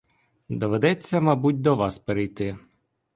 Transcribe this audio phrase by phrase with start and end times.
[0.49, 2.57] Доведеться, мабуть, до вас перейти.